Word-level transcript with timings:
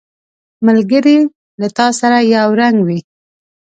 ملګری 0.65 1.17
له 1.59 1.67
تا 1.77 1.87
سره 1.99 2.17
یو 2.35 2.49
رنګ 2.61 2.77
وي 2.87 2.99